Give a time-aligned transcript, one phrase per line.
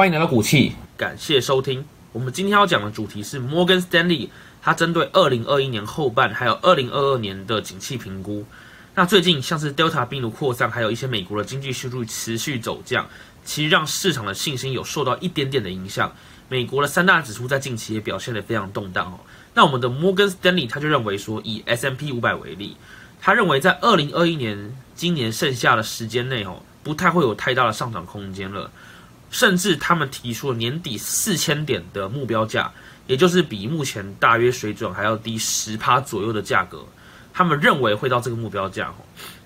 [0.00, 1.84] 欢迎来到股气，感谢收听。
[2.12, 4.30] 我们今天要讲的主题是摩根 l 丹利，
[4.62, 8.46] 它针对二零二一年后半还有二零二二年的景气评估。
[8.94, 13.06] 那最近像是 Delta 病毒扩散，还有一些美国的经济收入持续走降，
[13.44, 16.10] 其实让市场的信心有受到一点点的影响。
[16.48, 19.20] 美国的三大指数在近期也表现得非常动荡哦。
[19.52, 22.74] 那我们的摩根 l 丹利他就认为说，以 S M P 五百为例，
[23.20, 28.70] 他认为在二零二一年今年剩下的时间内哦，不太会有太大的上涨空间了。
[29.30, 32.70] 甚至他们提出了年底四千点的目标价，
[33.06, 36.84] 也就是比目前大约水准还要低十趴左右的价格。
[37.32, 38.92] 他们认为会到这个目标价。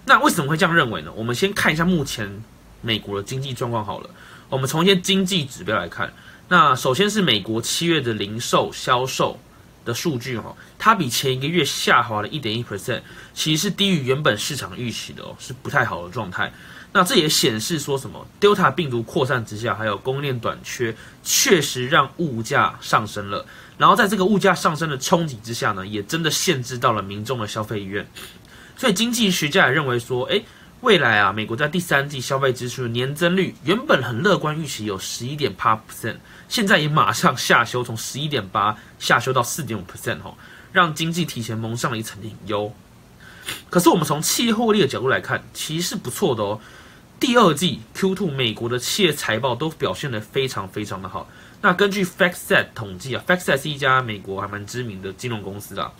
[0.07, 1.12] 那为什么会这样认为呢？
[1.15, 2.43] 我们先看一下目前
[2.80, 4.10] 美国的经济状况好了。
[4.48, 6.12] 我们从一些经济指标来看，
[6.48, 9.38] 那首先是美国七月的零售销售
[9.85, 13.02] 的数据哈，它比前一个月下滑了一点一 percent，
[13.35, 16.52] 其实是低于原本市场预期的哦，是不太好的状态。
[16.93, 23.45] 那这也显示说什么？Delta 病毒扩散之下，还有供应链短缺，确实让物价上升了。
[23.77, 28.07] 然后在这个物价上升的冲击之下呢，也真的限制到了民众的消费意愿。
[28.77, 30.45] 所以经济学家也认为说，诶，
[30.85, 40.35] 未来啊，美国在第三季消费支出的年增率原本很乐观，预期有十一点八 percent，现在也马上下修，从十一点八下修到四点五 percent 哦，
[40.73, 42.71] 让经济提前蒙上了一层隐忧。
[43.71, 46.60] 可是我们从企业获利的角度来看，其实是不错的哦。
[47.18, 51.27] 第二季 Q2 美国的企业财报都表现得非常非常的好。
[51.62, 55.90] 那根据 FactSet 统计啊，FactSet 是一家美国还蛮知名的金融公司啊，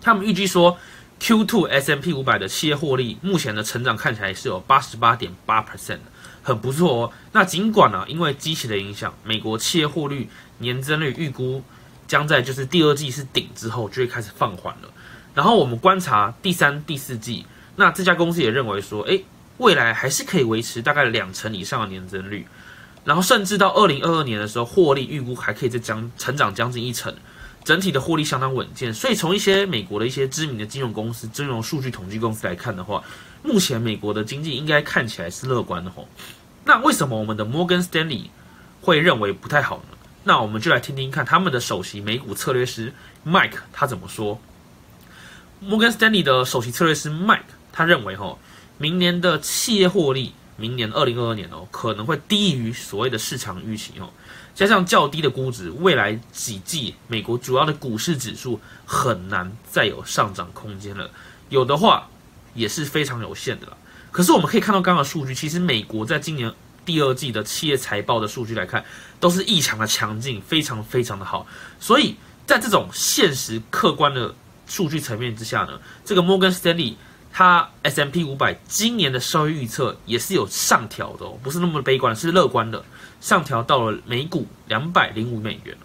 [0.00, 0.78] 他们预计说
[1.20, 5.98] Q2 S&P 五百的企业获利目前的成长看起来是有八十八点八 percent
[6.42, 7.12] 很不错哦。
[7.32, 11.62] 那尽管呢，因为机器的影响，美国企业获利年增率预估
[12.08, 14.88] 将在就是第二季是顶之后就会开始放缓了。
[15.34, 17.44] 然后我们观察第三、第四季，
[17.76, 19.20] 那这家公司也认为说，哎。
[19.58, 22.46] 未来还是可以维持大概两成以上的年增率，
[23.04, 27.14] 然后甚至到二零二二年的时候，获利预估还可以再将成长将近一成，
[27.70, 28.92] 整体的获利相当稳健。
[28.92, 33.00] 所以从一些美国的一些知名的金融公司、金融数据统计公司来看的话，
[33.44, 36.08] 目前美国的经济应该看起来是乐观的吼。
[36.64, 38.28] 那为什么我们的摩根斯丹利
[38.80, 39.96] 会认为不太好呢？
[40.24, 42.92] 那我们就来听听看他们的首席美股策略师
[43.24, 44.40] Mike 他怎么说。
[45.60, 48.36] 摩根斯丹利的首席策略师 Mike 他认为哈。
[48.78, 54.10] 明年的企业获利，明年二零二二年哦，可能会低于所谓的市场预期哦，
[54.54, 61.10] 加上较低的估值，未来几季美国主要的股市指数很难再有上涨空间了，
[61.48, 62.10] 有的话
[62.52, 63.76] 也是非常有限的了。
[64.12, 66.52] 可是我们可以看到刚刚的数据，其实美国在今年
[66.84, 68.84] 第二季的企业财报的数据来看，
[69.18, 71.46] 都是异常的强劲，非常非常的好。
[71.80, 72.16] 所以
[72.46, 74.34] 在这种现实客观的
[74.66, 76.98] 数据层面之下呢，这个摩根斯丹利。
[77.32, 82.84] 它 S M P 五百今年的收益预测也是有上调的哦，不是那么悲观，是乐观的，
[83.20, 85.76] 上调到了每股两百零五美元。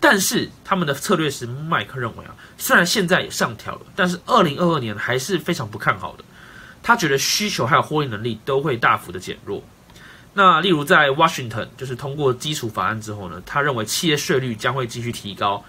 [0.00, 6.24] 但是他们的策略师麦克认为啊，虽然现在也上调了，但是二零二二年还是非常不看好的。
[6.82, 9.62] 他觉得需求还有获利能力都会大幅的减弱。
[10.34, 15.64] 那例如在 Washington 就是通过基础法案之后呢，他认为企业税率将会继续提高。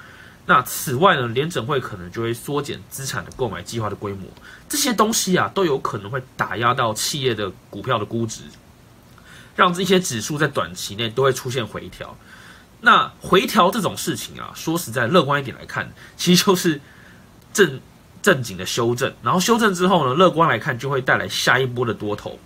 [0.50, 4.28] 那此外呢，联准会可能就会缩减资产的购买计划的规模，
[4.68, 8.42] 这些东西啊都有可能会打压到企业的股票的估值，
[9.56, 12.18] 让这些指数在短期内都会出现回调。
[12.82, 16.82] 那回调这种事情啊，说实在，乐观一点来看，其实就是
[17.54, 17.80] 正
[18.24, 22.40] 正经的修正，然后修正之后呢，乐观来看就会带来下一波的多头，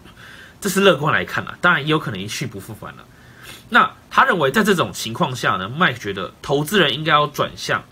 [0.59, 3.05] 这是乐观来看啊，当然也有可能一去不复返了。
[3.69, 7.83] 那他认为，在这种情况下呢，麦觉得投资人应该要转向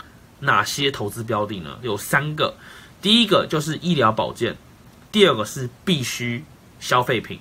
[0.42, 1.78] 哪些投资标的呢？
[1.82, 2.54] 有三个，
[3.00, 4.56] 第一个就是医疗保健，
[5.10, 6.44] 第二个是必须
[6.80, 7.38] 消费品，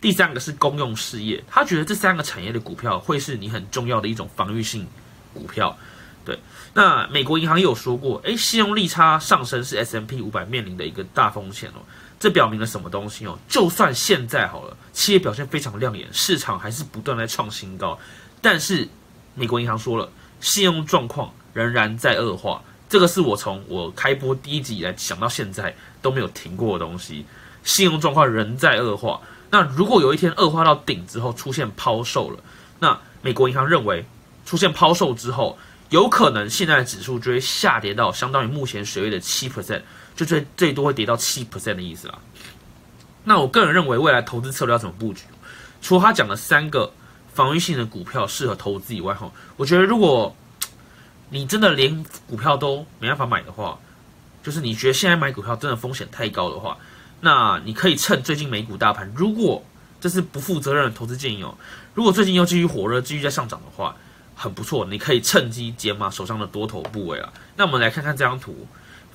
[0.00, 1.42] 第三个是公用事业。
[1.50, 4.86] 他觉得这三个产业的股票会是你很重要的一种防御性
[5.32, 5.76] 股票。
[6.24, 6.38] 对，
[6.72, 11.82] 那美国银行也有说过，诶，信用利差上升是 S M P 五百面临的一个大风险哦。
[12.18, 13.38] 这表明了什么东西哦？
[13.46, 17.98] 就算现在好了，企业表现非常亮眼，市场还是不断在创新高，
[18.40, 18.88] 但是
[19.34, 20.10] 美国银行说了，
[20.40, 22.62] 信用状况仍然在恶化。
[22.86, 27.24] 这个是我从我开播第一集以来想到现在都没有停过的东西。
[27.62, 29.18] 信用状况仍在恶化。
[29.50, 32.38] 那如果有一天恶化到顶之后出现抛售了，
[32.78, 34.04] 那美国银行认为
[34.44, 35.56] 出现抛售之后，
[35.88, 39.80] 有可能现在的指数就会下跌到相当于目前水位的七 percent。
[40.14, 42.18] 就最最多会跌到七 percent 的意思啦。
[43.24, 45.22] 那我个人认为，未来投资策略要怎么布局？
[45.80, 46.92] 除了他讲的三个
[47.32, 50.36] 防御性的股票适合投资以外，哈，我觉得如果
[51.34, 53.76] 你真的连股票都没办法买的话，
[54.40, 56.78] 就是你觉得现在买股票真的风险太高的话，
[57.22, 59.64] 那你可以趁最近美股大盘如果
[60.00, 61.52] 这是不负责任的投资建议哦。
[61.92, 63.96] 如果最近又继续火热，继续在上涨的话，
[64.36, 67.32] 很不错，你可以趁机减码手上的多头部位了。
[67.56, 68.68] 那我们来看看这张图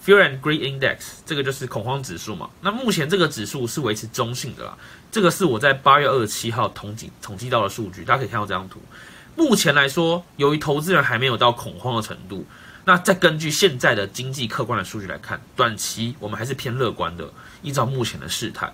[0.06, 2.50] ，Fear and Greed Index，这个就是恐慌指数嘛。
[2.60, 4.77] 那目前这个指数是维持中性的啦。
[5.10, 8.81] 这个是我在八月二十七号统计统计到的数据，大家可以看到这张图。
[9.39, 12.45] 目前来说，由于投资人还没有到恐慌的程度，
[12.83, 17.25] 那再根据现在的经济客观的数据来看，短期我们还是偏乐观的。
[17.62, 18.69] 依照目前的事态，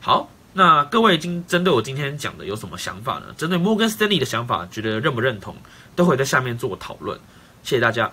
[0.00, 3.26] 好，那各位今针对我今天讲的有什么想法呢？
[3.36, 5.56] 针对 Morgan Stanley 的想法，觉得认不认同，
[5.94, 7.16] 都会在下面做讨论。
[7.62, 8.10] 谢谢大家，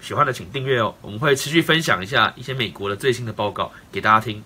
[0.00, 4.40] 喜欢的请订阅哦，我们会持续分享一下一些美国的最新的报告给大家听。